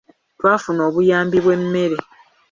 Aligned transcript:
Twafuna 0.39 0.81
obuyambi 0.89 1.37
bw'emmere. 1.45 1.97